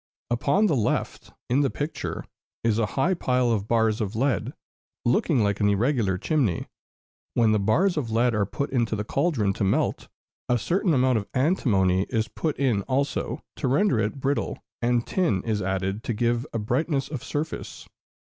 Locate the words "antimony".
11.35-12.07